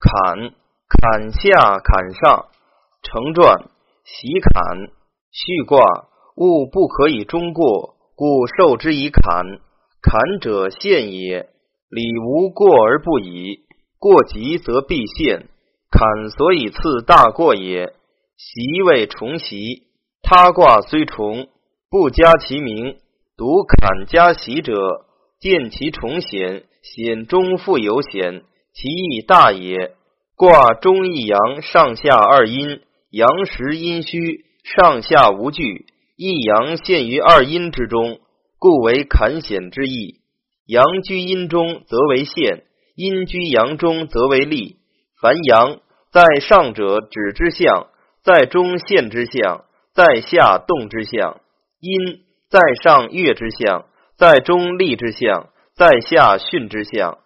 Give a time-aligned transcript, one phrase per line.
[0.00, 0.54] 坎，
[0.88, 2.46] 坎下坎上，
[3.02, 3.68] 成传，
[4.04, 4.88] 喜坎，
[5.30, 9.60] 序卦，物不可以终过，故受之以坎。
[10.02, 11.50] 坎者陷也，
[11.90, 13.66] 礼无过而不已，
[13.98, 15.48] 过急则必陷。
[15.90, 17.92] 坎所以次大过也。
[18.38, 19.82] 习谓重习，
[20.22, 21.48] 他卦虽重，
[21.90, 22.96] 不加其名，
[23.36, 25.04] 独坎加喜者，
[25.38, 28.44] 见其重险，险中复有险。
[28.72, 29.94] 其义大也。
[30.36, 32.80] 卦中一阳，上下二阴，
[33.10, 35.84] 阳实阴虚，上下无据，
[36.16, 38.20] 一阳陷于二阴之中，
[38.58, 40.20] 故为坎险之意。
[40.66, 42.62] 阳居阴中，则为陷；
[42.96, 44.76] 阴居阳中，则为利。
[45.20, 45.80] 凡阳
[46.10, 47.88] 在上者，止之象；
[48.22, 51.40] 在中，陷之象；在下，动之象。
[51.80, 57.18] 阴在上，月之象；在中，利之象；在下，巽之象。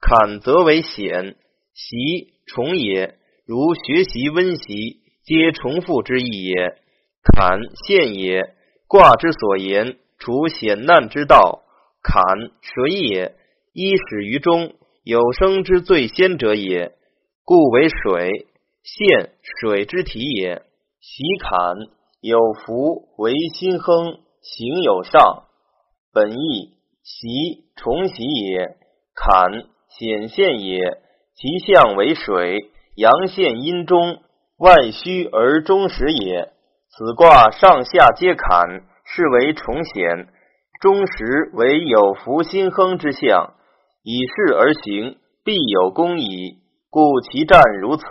[0.00, 1.36] 坎则为险，
[1.74, 3.18] 习重也。
[3.46, 6.80] 如学习温习，皆重复之意也。
[7.22, 8.54] 坎陷也，
[8.88, 11.62] 卦之所言，除险难之道。
[12.02, 12.22] 坎
[12.62, 13.36] 水也，
[13.74, 16.94] 一始于中，有生之最先者也，
[17.44, 18.46] 故为水。
[18.82, 20.62] 陷水之体也。
[21.00, 21.76] 习坎
[22.22, 25.44] 有福为心亨，行有上。
[26.12, 27.28] 本意习
[27.76, 28.76] 重习也。
[29.14, 29.68] 坎。
[29.98, 30.78] 显现也，
[31.34, 34.22] 其象为水，阳现阴中，
[34.58, 36.52] 外虚而中实也。
[36.88, 40.28] 此卦上下皆坎，是为重显。
[40.80, 43.54] 中实为有福心亨之象，
[44.02, 46.58] 以事而行，必有功矣。
[46.88, 48.04] 故其战如此。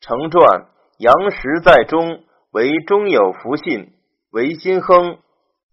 [0.00, 0.66] 成传：
[0.98, 2.20] 阳实在中，
[2.52, 3.90] 为中有福信，
[4.32, 5.18] 为心亨，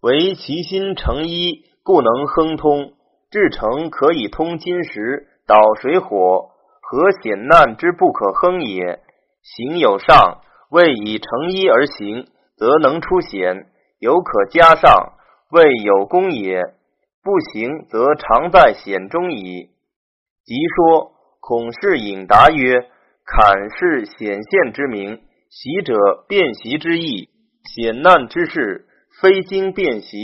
[0.02, 2.92] 为其心成一，故能亨通。
[3.30, 9.00] 至诚可以通金石，导水火，何险难之不可亨也？
[9.42, 13.66] 行有上，谓以成一而行，则能出险；
[13.98, 15.14] 有可加上，
[15.50, 16.62] 谓有功也。
[17.22, 19.70] 不行，则常在险中矣。
[20.44, 22.88] 即说，孔氏引答曰
[23.26, 25.20] ：“坎是显现之名，
[25.50, 27.28] 习者辨习之意。
[27.64, 28.86] 险难之事，
[29.20, 30.16] 非经辨习，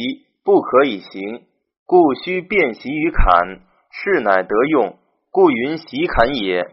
[0.44, 1.42] 不可以行。”
[1.86, 3.60] 故须辨习于坎，
[3.90, 4.96] 是乃得用。
[5.30, 6.66] 故云习坎也。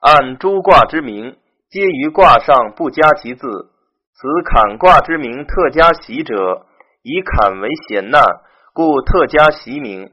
[0.00, 1.36] 按诸卦之名，
[1.70, 3.42] 皆于卦上不加其字。
[4.12, 6.66] 此坎卦之名特加习者，
[7.02, 8.22] 以坎为险难，
[8.72, 10.12] 故特加习名。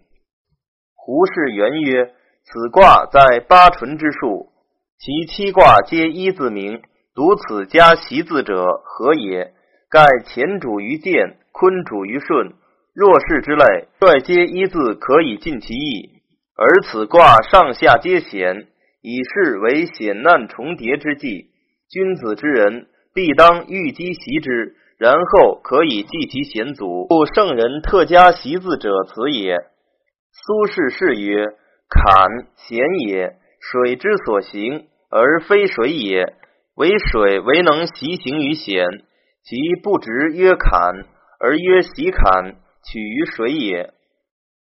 [0.96, 2.06] 胡适元曰：
[2.44, 4.50] 此卦在八纯之数，
[4.98, 6.82] 其七卦皆一字名，
[7.14, 9.54] 独此加习字者何也？
[9.90, 12.54] 盖乾主于健，坤主于顺。
[12.94, 16.10] 若是之类，率皆一字可以尽其意，
[16.58, 18.68] 而此卦上下皆险，
[19.02, 21.52] 以示为险难重叠之际。
[21.90, 27.08] 君子之人必当欲积习之，然后可以济其险阻。
[27.08, 29.56] 故圣人特加习字者，此也。
[30.34, 31.46] 苏轼是曰
[31.88, 36.34] ：“坎险也，水之所行，而非水也。
[36.76, 38.86] 为水为能习行于险，
[39.44, 41.06] 其不直曰坎，
[41.40, 43.94] 而曰习坎。”取于水也。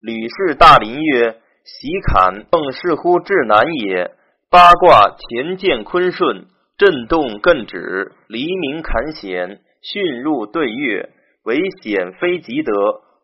[0.00, 4.12] 吕氏大林曰：“习坎，更是乎至难也。
[4.50, 6.46] 八卦乾见坤顺，
[6.78, 11.10] 震动艮止，黎明坎险，巽入对月，
[11.44, 12.72] 为险非吉德，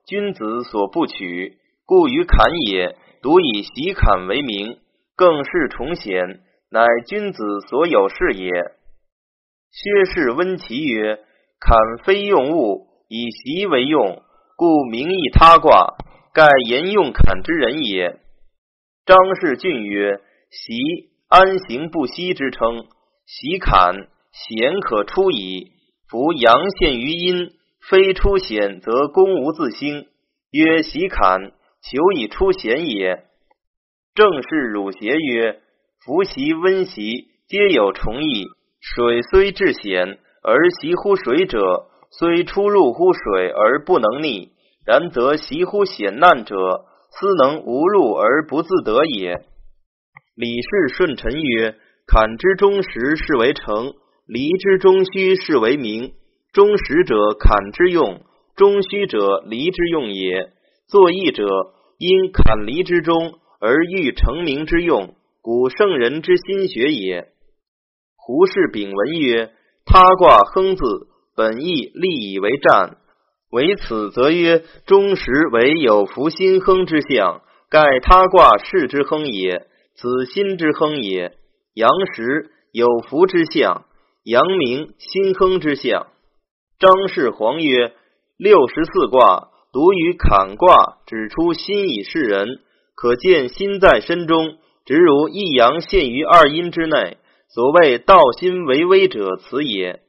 [0.06, 2.96] 君子所不取，故于坎也。
[3.22, 4.78] 独以习坎为名，
[5.14, 8.50] 更是重险，乃君子所有事也。”
[9.70, 11.20] 薛氏温其曰
[11.60, 14.22] ：“坎非用物，以习为用。”
[14.56, 15.96] 故名义他卦，
[16.32, 18.20] 盖言用坎之人也。
[19.04, 20.20] 张氏俊曰
[20.50, 20.74] ：“习
[21.28, 22.84] 安行不息之称，
[23.26, 23.94] 习坎
[24.30, 25.72] 险可出矣。
[26.08, 27.52] 夫阳陷于阴，
[27.88, 30.06] 非出险则功无自兴。
[30.50, 31.52] 曰习坎，
[31.82, 33.24] 求以出险也。”
[34.14, 35.60] 正是汝邪曰
[36.04, 38.44] ：“夫习温习，皆有重义。
[38.80, 44.52] 水虽至险，而习乎水者。”虽出入乎水而不能逆，
[44.84, 46.54] 然则习乎险难者，
[47.10, 49.46] 斯能无入而不自得也。
[50.34, 51.74] 李氏顺臣曰
[52.06, 53.94] ：“坎之中实是为成，
[54.26, 56.12] 离之中虚是为名。
[56.52, 58.20] 中实者坎之用，
[58.56, 60.52] 中虚者离之用也。
[60.88, 61.46] 作义者
[61.98, 67.28] 因坎离之中而欲成名之用，古圣人之心学也。”
[68.16, 69.50] 胡适丙文曰
[69.86, 70.82] ：“他卦亨字。”
[71.34, 72.98] 本意立以为战，
[73.50, 81.32] 为此则曰：中实为有福心亨之象，盖他卦世之亨也，此心之亨也。
[81.74, 83.86] 阳时有福之象，
[84.24, 86.06] 阳明心亨之象。
[86.78, 87.94] 张氏黄曰：
[88.36, 92.60] 六十四卦独于坎卦指出心以示人，
[92.94, 97.16] 可见心在身中，直如一阳陷于二阴之内。
[97.48, 100.01] 所谓道心为微者，此也。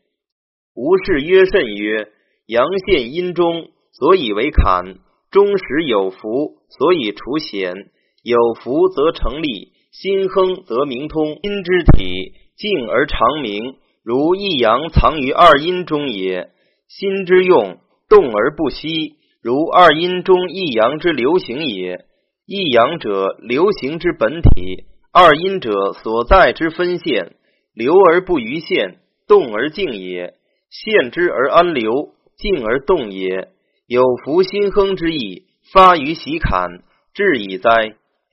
[0.75, 2.07] 吴氏曰甚曰：
[2.47, 4.95] 阳陷阴中，所以为坎；
[5.29, 7.91] 中时有福，所以除险。
[8.23, 11.37] 有福则成立，心亨则明通。
[11.41, 16.49] 阴之体静而长明，如一阳藏于二阴中也。
[16.87, 17.77] 心之用
[18.09, 22.05] 动而不息，如二阴中一阳之流行也。
[22.47, 24.85] 一阳者，流行之本体。
[25.11, 27.35] 二阴者所在之分线，
[27.75, 30.33] 流而不逾线，动而静也。
[30.73, 33.49] 线之而安流，静而动也。
[33.85, 36.83] 有福心亨之意，发于喜坎，
[37.13, 37.69] 至矣哉！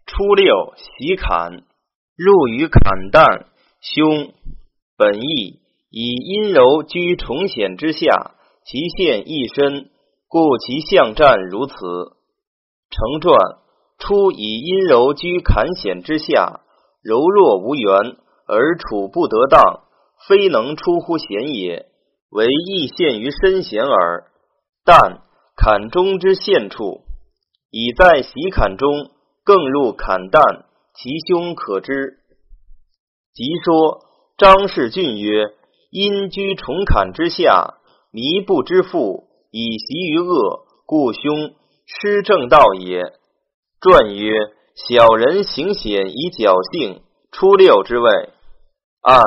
[0.07, 1.65] 初六，喜坎，
[2.17, 3.45] 入于坎旦，
[3.83, 4.33] 凶。
[4.97, 5.61] 本意
[5.91, 8.33] 以阴柔居重险之下，
[8.65, 9.91] 其线亦深，
[10.27, 11.75] 故其象战如此。
[12.91, 13.37] 成传
[13.99, 16.61] 初以阴柔居坎险之下。
[17.03, 18.17] 柔弱无缘
[18.47, 19.85] 而处不得当，
[20.27, 21.87] 非能出乎险也，
[22.31, 24.31] 唯亦陷于身险耳。
[24.85, 25.23] 但
[25.57, 27.03] 坎中之陷处，
[27.71, 29.11] 已在喜坎中，
[29.45, 32.19] 更入坎旦，其凶可知。
[33.35, 34.01] 即说
[34.39, 35.47] 张氏俊曰
[35.91, 37.75] ：“因居重坎之下，
[38.11, 41.55] 弥不知父，以习于恶，故凶
[41.87, 43.03] 失正道也。”
[43.81, 44.33] 传曰。
[44.89, 48.31] 小人行险以侥幸，初六之位。
[49.03, 49.21] 按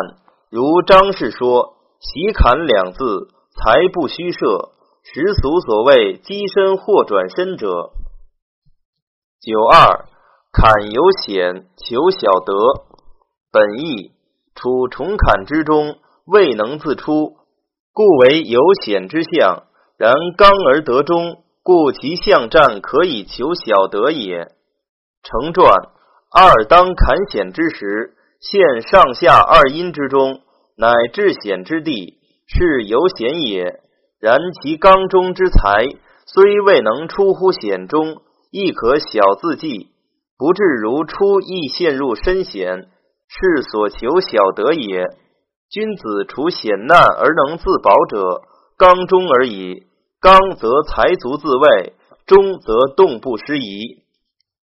[0.49, 4.71] 如张氏说，喜坎两字，才不虚设。
[5.05, 7.91] 实俗所谓机身或转身者。
[9.41, 10.05] 九二，
[10.51, 12.53] 坎有险，求小得。
[13.51, 14.11] 本意
[14.55, 17.37] 处重坎之中，未能自出，
[17.93, 19.63] 故为有险之象。
[19.97, 24.51] 然刚而得中，故其象战可以求小得也。
[25.23, 25.69] 成传
[26.31, 30.41] 二当坎险之时，现上下二阴之中，
[30.75, 32.17] 乃至险之地，
[32.47, 33.79] 是有险也。
[34.19, 35.85] 然其刚中之才，
[36.25, 38.21] 虽未能出乎险中，
[38.51, 39.89] 亦可小自济，
[40.37, 42.87] 不至如出亦陷入深险，
[43.27, 45.05] 是所求小得也。
[45.69, 48.41] 君子除险难而能自保者，
[48.77, 49.83] 刚中而已。
[50.21, 51.93] 刚则才足自卫，
[52.25, 54.03] 中则动不失仪。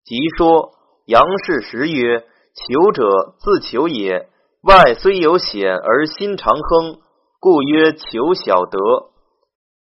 [0.05, 0.71] 即说
[1.05, 2.25] 杨氏时曰
[2.57, 4.29] ：“求者自求也，
[4.63, 6.99] 外虽有险而心常亨，
[7.41, 8.79] 故曰求小得。”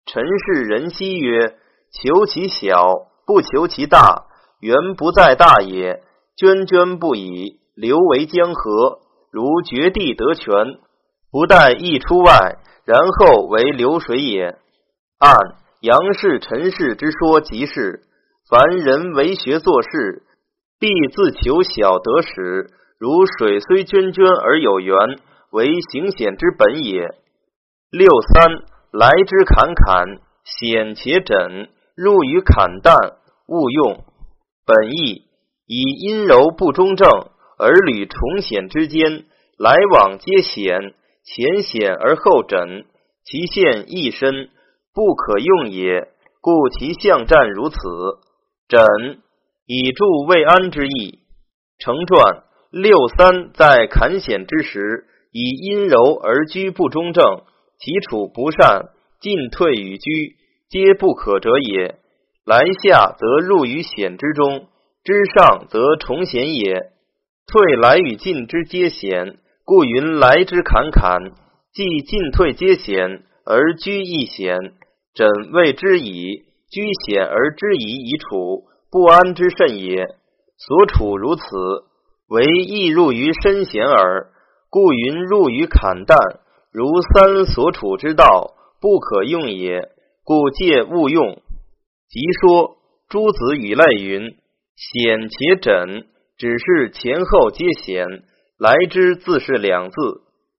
[0.06, 1.56] 陈氏仁熙曰
[1.92, 4.28] ：“求其小，不求其大，
[4.60, 6.04] 原不在大也。
[6.38, 9.00] 涓涓不已，流为江河，
[9.32, 10.54] 如绝地得泉，
[11.32, 14.58] 不待溢出外，然后为流水也。”
[15.20, 15.36] 按
[15.82, 18.04] 杨氏、陈氏之说，即是。
[18.50, 20.24] 凡人为学做事，
[20.80, 22.70] 必自求小得始。
[23.00, 25.20] 如水虽涓涓而有源，
[25.52, 27.08] 为行险之本也。
[27.92, 33.18] 六三来之坎坎，险且枕，入于坎旦，
[33.48, 34.04] 勿用。
[34.66, 35.26] 本意
[35.68, 37.08] 以阴柔不中正，
[37.60, 39.26] 而履重险之间，
[39.58, 42.86] 来往皆险，前险而后枕，
[43.24, 44.50] 其陷亦深，
[44.94, 46.10] 不可用也。
[46.42, 47.78] 故其象战如此。
[48.68, 48.82] 枕
[49.66, 51.20] 以助未安之意。
[51.80, 57.44] 成传六三在坎险之时，以阴柔而居不中正，
[57.80, 58.90] 其处不善，
[59.22, 60.36] 进退与居
[60.70, 61.96] 皆不可者也。
[62.46, 64.68] 来下则入于险之中，
[65.04, 66.92] 之上则重险也。
[67.48, 71.32] 退来与进之皆险，故云来之坎坎，
[71.74, 74.58] 既进退皆险，而居亦险。
[75.14, 76.46] 枕谓之矣。
[76.70, 80.06] 居险而知疑以处，不安之甚也。
[80.58, 81.44] 所处如此，
[82.28, 84.32] 唯易入于深险耳。
[84.70, 86.18] 故云入于坎旦，
[86.72, 89.90] 如三所处之道，不可用也。
[90.24, 91.42] 故戒勿用。
[92.10, 94.36] 即说诸子与类云：
[94.76, 96.06] 险且枕，
[96.38, 98.06] 只是前后皆险，
[98.60, 99.96] 来之自是两字，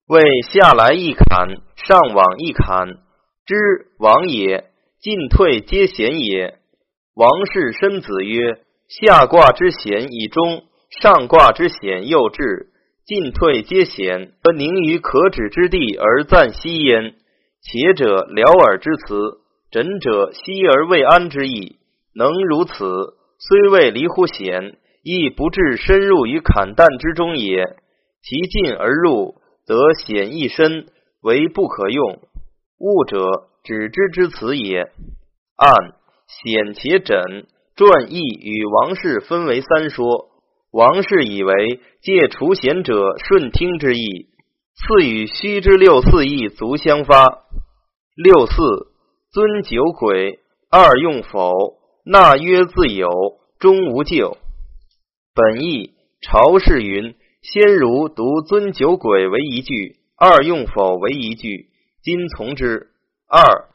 [0.07, 2.89] 为下来一坎，上往一坎，
[3.45, 3.55] 之
[3.99, 4.71] 往也。
[5.01, 6.59] 进退皆险也。
[7.15, 8.59] 王氏申子曰：
[8.89, 12.69] 下卦之险以中，上卦之险又至。
[13.05, 17.15] 进退皆险，而宁于可止之地而暂息焉。
[17.63, 19.41] 且者了耳之辞，
[19.71, 21.77] 枕者息而未安之意。
[22.15, 22.75] 能如此，
[23.39, 27.79] 虽未离乎险，亦不至深入于坎旦之中也。
[28.23, 30.85] 其进而入，则险一身
[31.23, 32.19] 为不可用。
[32.79, 34.81] 物者，指之之辞也。
[35.57, 35.95] 按
[36.27, 40.28] 险且诊传意与王氏分为三说。
[40.71, 44.27] 王氏以为借除贤者顺听之意，
[44.75, 47.25] 次与虚之六四意足相发。
[48.15, 48.55] 六四
[49.33, 51.53] 尊酒鬼，二用否？
[52.05, 53.09] 纳曰自有，
[53.59, 54.37] 终无咎。
[55.35, 61.71] 本意朝氏云：先儒独尊酒鬼为一句，二用否为一句，
[62.03, 62.89] 今从之。
[63.27, 63.69] 二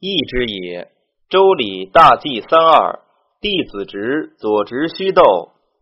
[0.00, 0.88] 义之也。
[1.28, 3.00] 周礼大祭三二，
[3.40, 5.22] 弟子直，左直虚斗。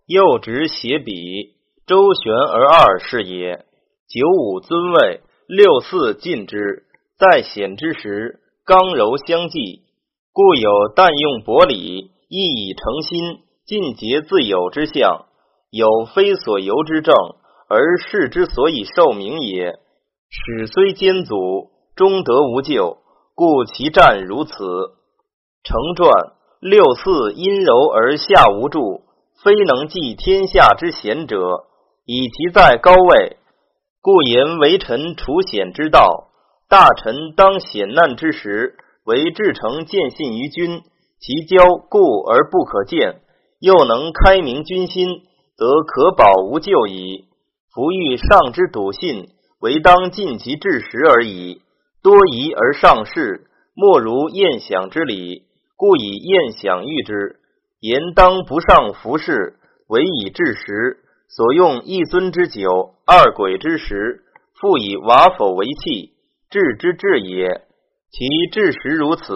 [0.08, 1.12] 右直斜比，
[1.86, 3.66] 周旋而二是也。
[4.08, 6.84] 九五尊位，六四进之，
[7.18, 9.82] 在险之时，刚柔相济，
[10.32, 15.26] 故有但用薄礼，亦以诚心，尽节自有之象。
[15.70, 17.14] 有非所由之政，
[17.68, 19.78] 而世之所以受名也。
[20.30, 22.96] 始虽艰阻，终得无咎，
[23.34, 24.54] 故其战如此。
[25.64, 26.10] 成传
[26.60, 29.02] 六四阴柔而下无助。
[29.44, 31.36] 非能济天下之贤者，
[32.04, 33.36] 以其在高位，
[34.02, 36.28] 故言为臣处险之道。
[36.68, 40.82] 大臣当险难之时，为至诚见信于君，
[41.20, 43.20] 其交固而不可见，
[43.60, 45.22] 又能开明君心，
[45.56, 47.26] 则可保无咎矣。
[47.72, 49.28] 夫欲上之笃信，
[49.60, 51.62] 唯当尽其至实而已。
[52.02, 55.44] 多疑而上事，莫如宴享之礼，
[55.76, 57.37] 故以宴享喻之。
[57.80, 59.58] 言当不上服饰，
[59.88, 61.04] 唯以治时。
[61.30, 64.22] 所用一尊之酒，二鬼之食，
[64.58, 66.14] 复以瓦否为器，
[66.48, 67.66] 治之治也。
[68.10, 69.34] 其治时如此，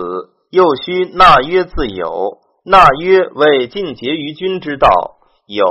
[0.50, 2.38] 又须纳曰自有。
[2.64, 4.88] 纳曰为尽节于君之道，
[5.46, 5.66] 有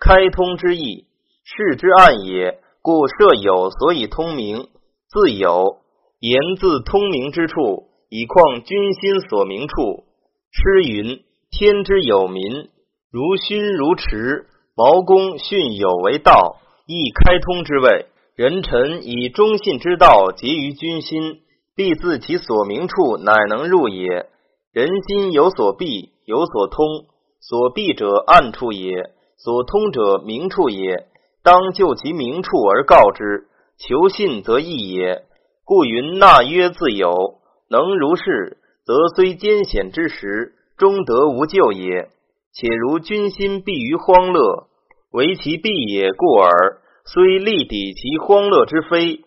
[0.00, 1.04] 开通之意，
[1.44, 2.58] 事之暗也。
[2.80, 4.68] 故设有，所以通明。
[5.08, 5.80] 自有
[6.20, 10.04] 言自通明之处，以况君心所明处。
[10.50, 11.20] 诗云。
[11.58, 12.68] 天之有民，
[13.10, 14.44] 如勋如驰。
[14.76, 18.08] 毛公训有为道，亦开通之谓。
[18.34, 21.40] 人臣以忠信之道结于君心，
[21.74, 24.26] 必自其所明处，乃能入也。
[24.70, 27.06] 人心有所避，有所通。
[27.40, 31.06] 所避者暗处也，所通者明处也。
[31.42, 33.46] 当就其明处而告之，
[33.78, 35.22] 求信则易也。
[35.64, 37.38] 故云纳曰自有，
[37.70, 40.52] 能如是，则虽艰险之时。
[40.76, 42.10] 终得无咎也。
[42.52, 44.68] 且如君心必于荒乐，
[45.12, 46.80] 为其必也故耳。
[47.04, 49.20] 虽力抵其荒乐之非，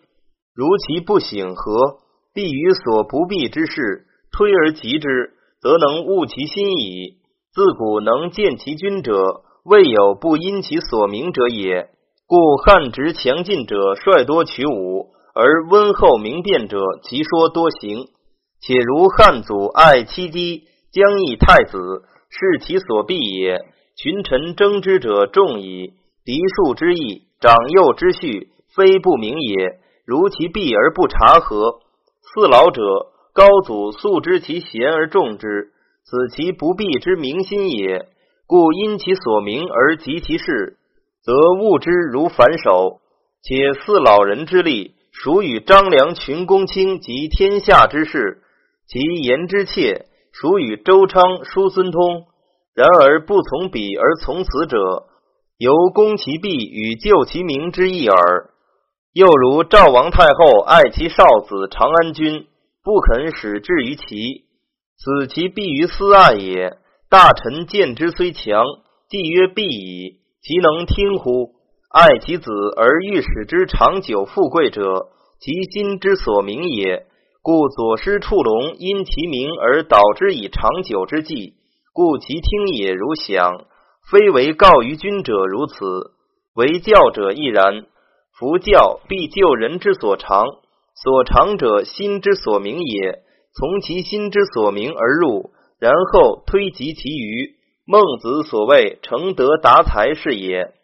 [0.54, 1.98] 如其不省何？
[2.34, 7.18] 必于所不避之事，推而及之，则能悟其心矣。
[7.52, 11.88] 自古能见其君者，未有不因其所明者也。
[12.26, 18.08] 故汉直强进者，率多取武；而温厚明辨者，其说多行。
[18.60, 20.64] 且如汉祖爱妻姬。
[20.92, 21.78] 将议太子，
[22.28, 23.64] 是其所必也。
[23.96, 25.92] 群臣争之者众矣，
[26.24, 29.80] 嫡庶之义，长幼之序，非不明也。
[30.04, 31.80] 如其避而不察何？
[32.22, 32.82] 四老者，
[33.32, 35.72] 高祖素知其贤而重之，
[36.04, 38.06] 此其不避之明心也。
[38.46, 40.78] 故因其所明而及其事，
[41.22, 43.00] 则悟之如反手。
[43.42, 48.42] 且四老人之力，属与张良群公卿及天下之事，
[48.86, 50.06] 其言之切。
[50.32, 52.26] 属与周昌、叔孙通，
[52.74, 55.06] 然而不从彼而从此者，
[55.58, 58.50] 由攻其弊与救其名之意耳。
[59.12, 62.46] 又如赵王太后爱其少子长安君，
[62.84, 64.44] 不肯使至于齐，
[64.96, 66.78] 此其必于私爱也。
[67.08, 68.64] 大臣见之虽强，
[69.08, 71.56] 既曰必矣，其能听乎？
[71.90, 75.08] 爱其子而欲使之长久富贵者，
[75.40, 77.08] 其心之所明也。
[77.42, 81.54] 故左师触龙，因其名而导之以长久之计，
[81.94, 83.64] 故其听也如响。
[84.10, 86.12] 非为告于君者如此，
[86.54, 87.86] 为教者亦然。
[88.38, 90.44] 夫教必就人之所长，
[90.94, 93.22] 所长者心之所明也。
[93.56, 97.56] 从其心之所明而入，然后推及其余。
[97.86, 100.74] 孟子所谓成德达才是也。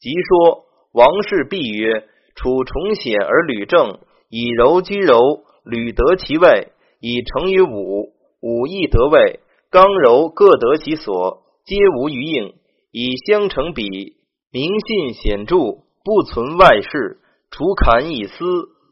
[0.00, 3.98] 即说王氏必曰：处重险而履正，
[4.30, 5.44] 以柔居柔。
[5.64, 9.40] 履得其位，以成于武；武亦得位，
[9.70, 12.54] 刚柔各得其所，皆无余应，
[12.90, 14.16] 以相成比。
[14.52, 15.56] 明信显著，
[16.04, 17.18] 不存外事。
[17.50, 18.44] 除坎以思，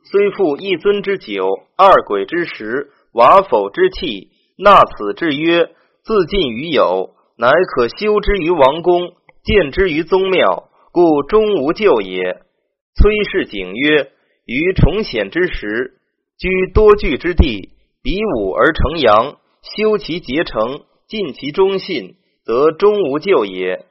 [0.04, 1.44] 虽负一尊之酒，
[1.76, 5.70] 二鬼之食，瓦否之器，纳此之曰，
[6.02, 9.12] 自尽于有，乃可修之于王宫，
[9.44, 12.42] 建之于宗庙，故终无咎也。
[12.94, 14.10] 崔氏景曰
[14.44, 15.97] ：“于重显之时，
[16.38, 17.70] 居多聚之地，
[18.02, 22.14] 比武而成阳，修其结成，尽其忠信，
[22.44, 23.84] 则终无咎也。”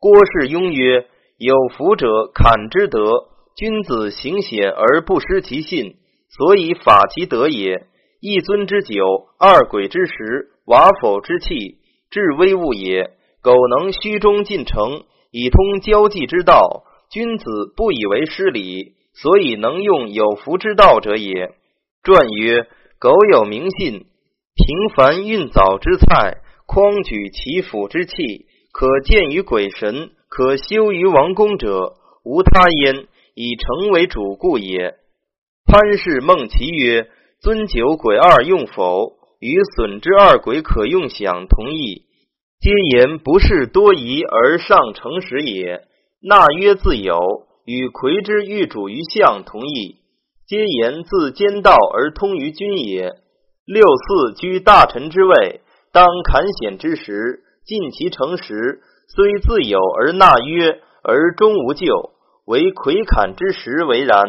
[0.00, 1.06] 郭氏庸曰
[1.38, 5.96] ：“有福者砍之德，君子行险而不失其信，
[6.28, 7.86] 所以法其德也。
[8.20, 11.78] 一尊之酒，二鬼之食，瓦否之器，
[12.10, 13.10] 至微物也。
[13.42, 17.44] 苟能虚中进诚，以通交际之道。”君子
[17.76, 21.52] 不以为失礼，所以能用有福之道者也。
[22.04, 22.66] 传曰：
[22.98, 23.92] 苟有明信，
[24.56, 31.94] 平凡运藻之菜，匡举其府之器，可见于鬼神，可修于王宫者，
[32.24, 33.06] 无他焉，
[33.36, 34.96] 以成为主故也。
[35.64, 37.08] 潘氏孟其曰：
[37.40, 39.12] 尊酒鬼二用否？
[39.38, 42.02] 与损之二鬼可用享同义，
[42.60, 45.82] 皆言不是多疑而上诚实也。
[46.20, 47.16] 纳曰自有，
[47.64, 49.98] 与魁之欲主于相同意，
[50.52, 53.14] 皆言自兼道而通于君也。
[53.64, 55.62] 六四居大臣之位，
[55.94, 62.10] 当坎险之时，尽其诚实，虽自有而纳曰，而终无咎。
[62.44, 64.24] 唯魁坎之时为然。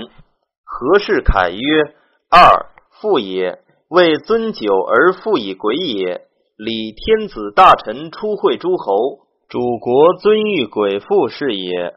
[0.63, 1.94] 何事凯曰：
[2.30, 2.68] 二
[3.01, 6.22] 父也，为尊酒而复以鬼也。
[6.56, 9.27] 礼天子大臣出会诸侯。
[9.50, 11.96] 主国尊遇鬼父是也。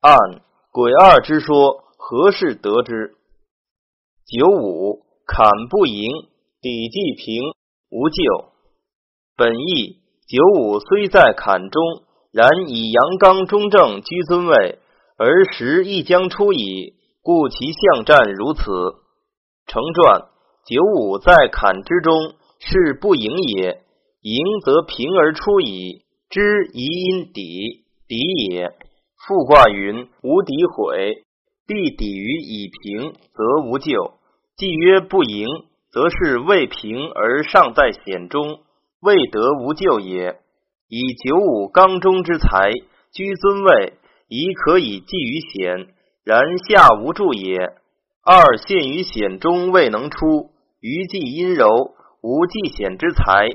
[0.00, 0.16] 按
[0.70, 3.16] 鬼二之说，何事得之？
[4.26, 6.08] 九五坎不盈，
[6.62, 7.42] 底既平，
[7.90, 8.52] 无咎。
[9.36, 11.82] 本义九五虽在坎中，
[12.32, 14.78] 然以阳刚中正居尊位，
[15.18, 18.62] 而时亦将出矣，故其象战如此。
[19.66, 20.28] 成传
[20.66, 22.16] 九五在坎之中，
[22.60, 23.82] 是不盈也。
[24.22, 26.02] 盈则平而出矣。
[26.30, 28.16] 知宜因底，底
[28.48, 28.72] 也。
[29.26, 31.23] 复卦云：无敌毁，
[31.66, 34.18] 必抵于以平，则无咎。
[34.56, 35.46] 既曰不盈，
[35.90, 38.60] 则是未平而尚在险中，
[39.00, 40.36] 未得无咎也。
[40.88, 42.70] 以九五刚中之才，
[43.12, 43.94] 居尊位，
[44.28, 45.88] 宜可以济于险，
[46.24, 47.58] 然下无助也。
[48.22, 51.66] 二陷于险中，未能出，余既阴柔，
[52.22, 53.48] 无济险之才。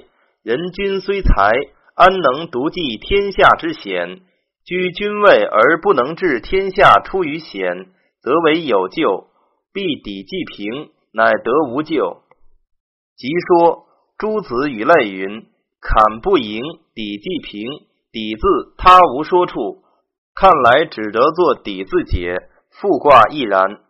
[0.43, 1.51] 人君虽才。
[1.95, 4.21] 安能独济天下之险？
[4.63, 7.87] 居君位而不能治天下出于险，
[8.21, 9.27] 则为有救；
[9.73, 12.21] 必抵既平，乃得无救。
[13.15, 13.85] 即说
[14.17, 15.45] 诸子与类云：
[15.81, 16.61] 坎不盈，
[16.93, 17.63] 抵既平。
[18.11, 19.83] 抵字他无说处，
[20.33, 22.35] 看来只得作抵字解。
[22.71, 23.81] 复卦亦然。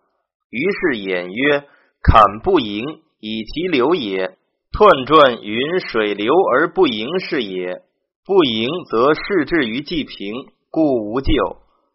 [0.50, 1.64] 于是演曰：
[2.02, 2.84] 坎不盈，
[3.20, 4.38] 以其流也。
[4.72, 7.82] 彖传云：水流而不盈是也。
[8.26, 10.34] 不盈则事至于既平，
[10.70, 11.32] 故无咎。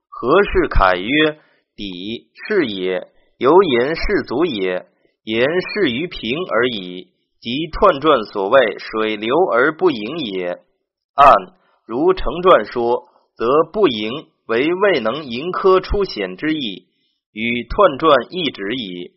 [0.08, 1.38] 何事凯曰：
[1.76, 3.08] 底是也，
[3.38, 4.86] 由言士足也。
[5.24, 7.08] 言事于平而已，
[7.40, 10.58] 即彖传所谓水流而不盈也。
[11.14, 11.32] 按
[11.86, 14.10] 如成传说，则不盈
[14.46, 16.86] 为未能盈科出险之意，
[17.32, 19.12] 与彖传一指矣。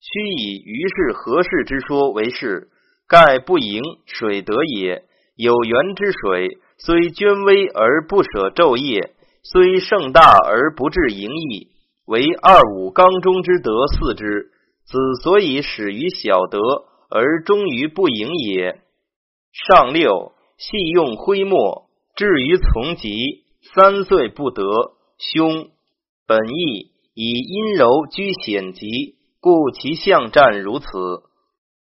[0.00, 2.68] 须以于是何事之说为是，
[3.06, 5.04] 盖不盈水得也。
[5.36, 11.68] 有源之水，虽捐微而不舍昼夜，虽盛大而不至盈溢，
[12.06, 14.50] 为二五刚中之德四之。
[14.84, 16.58] 子所以始于小德
[17.08, 18.80] 而终于不盈也。
[19.52, 24.62] 上六细用灰墨，至于从疾，三岁不得，
[25.18, 25.70] 凶。
[26.26, 30.88] 本意以阴柔居险疾，故其象战如此。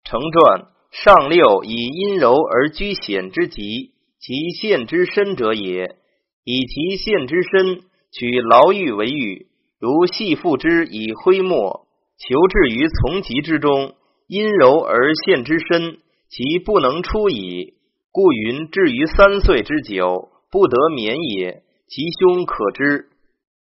[0.05, 0.69] 成传。
[0.93, 5.97] 上六以阴柔而居险之极，其陷之深者也。
[6.45, 9.49] 以其陷之深，取牢狱为狱，
[9.79, 11.87] 如细覆之以灰墨，
[12.19, 13.95] 求至于从极之中。
[14.29, 17.75] 阴柔而陷之深，其不能出矣。
[18.11, 21.63] 故云至于三岁之久，不得免也。
[21.87, 23.07] 其凶可知。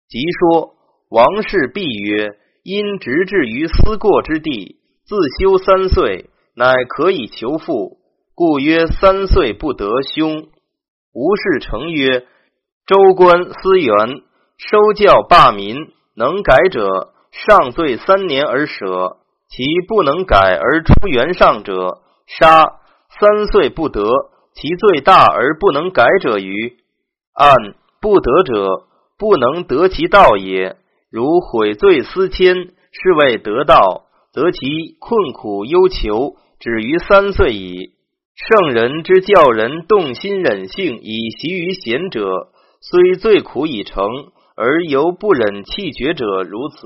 [0.08, 0.76] 即说
[1.10, 6.30] 王氏必曰：因直至于思过之地，自修三岁。
[6.58, 7.98] 乃可以求复，
[8.34, 10.48] 故曰三岁不得凶。
[11.14, 12.26] 吴氏成曰：
[12.86, 14.22] 州官思源
[14.58, 15.76] 收教罢民，
[16.16, 19.18] 能改者上罪三年而舍；
[19.50, 22.64] 其不能改而出原上者，杀。
[23.18, 24.04] 三岁不得，
[24.54, 26.78] 其罪大而不能改者于
[27.34, 27.56] 按
[28.02, 28.88] 不得者，
[29.18, 30.76] 不能得其道也。
[31.10, 36.36] 如悔罪思迁，是谓得道，则其困苦忧求。
[36.60, 37.92] 止于三岁矣。
[38.36, 42.50] 圣人之教人动心忍性以习于贤者，
[42.82, 44.10] 虽罪苦已成，
[44.56, 46.78] 而犹不忍气绝者如此。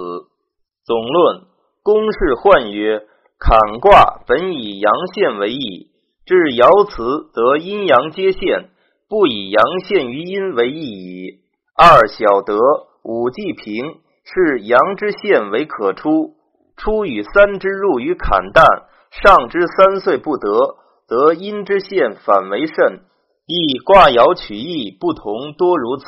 [0.86, 1.42] 总论
[1.84, 3.02] 公式换曰：
[3.40, 5.92] 坎卦本以阳线为义，
[6.26, 8.70] 至爻辞则阴阳皆现，
[9.08, 11.40] 不以阳现于阴为义矣。
[11.76, 12.58] 二小德
[13.04, 16.36] 五季平，是阳之线为可出，
[16.76, 20.76] 出与三之入于坎旦，上之三岁不得，
[21.08, 23.02] 则阴之线反为甚。
[23.46, 26.08] 亦卦爻取义不同，多如此。